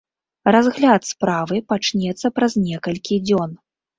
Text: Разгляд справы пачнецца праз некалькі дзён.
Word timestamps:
Разгляд 0.53 1.01
справы 1.09 1.59
пачнецца 1.73 2.27
праз 2.39 2.57
некалькі 2.69 3.21
дзён. 3.29 3.55